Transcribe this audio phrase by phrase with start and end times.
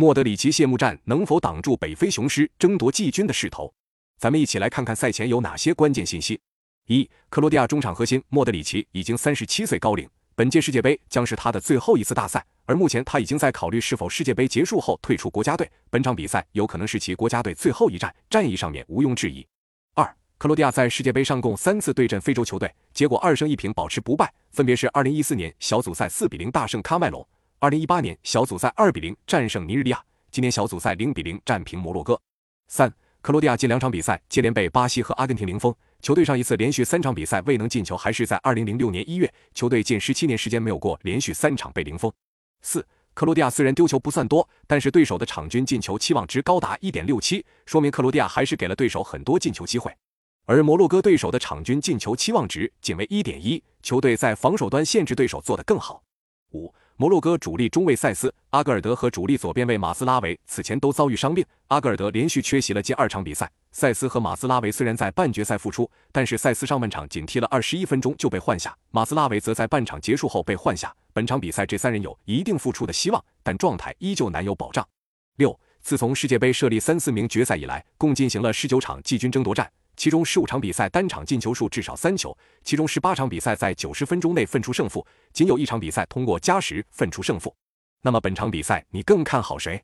[0.00, 3.74] 莫德里奇谢幕战能否挡住北非雄狮争夺季军的势头？
[4.16, 6.38] 咱们一起来看看赛前有哪些关键信息。
[6.86, 15.68] 一、克罗地亚中场核心莫德里奇已经三十七岁高龄，本届世界杯将是他的最后一次大赛，而目前他已经在考虑是否世界杯结束后退出国家队。
[15.90, 19.44] 本场比赛有可能是其国家队最后一战，战役上面毋庸置疑。
[19.96, 27.26] 二、克罗地亚在世界杯上共三次对阵非洲球队，结果二胜一平，保持不败，分别是二零一四年小组赛四比零大胜喀麦隆。
[27.60, 30.00] 二零一八年小组赛二比零战胜尼日利亚，
[30.30, 32.16] 今年小组赛零比零战平摩洛哥。
[32.68, 32.88] 三、
[33.20, 42.12] 克罗地亚近两场比赛接连被巴西和阿根廷零封，球队上一次连续三场比赛未能进球还是在二零零六年一月，球队近十七年时间没有过连续三场被零封。
[42.62, 49.92] 四、克罗地亚虽然丢球不算多，但是对手的场均进球期望值高达一点六七，说明克罗地亚还是给了对手很多进球机会，
[50.46, 56.04] 而摩洛哥对手的场均进球期望值仅为一点一，球队在防守端限制对手做得更好。
[57.00, 63.48] 摩洛哥主力中卫塞斯、阿格尔德和主力左边卫马斯拉维此前都遭遇伤病，阿格尔德连续缺席了近二场比赛。
[63.70, 70.92] 塞斯和马斯拉维虽然在半决赛复出，但是塞斯上半场仅踢了二十一分钟就被换下，马斯拉维则在半场结束后被换下。
[71.12, 74.84] 本场比赛这三人有一定复出的希望，但状态依旧难有保障。
[75.36, 79.70] 六，自从世界杯设立三四名决赛以来，共进行了十九场季军争夺战。
[79.98, 87.52] 其中十五场比赛单场进球数至少三球，其中十八场比赛在九十分钟内分出胜负，仅有一场比赛通过加时分出胜负。
[88.02, 89.82] 那么本场比赛你更看好谁？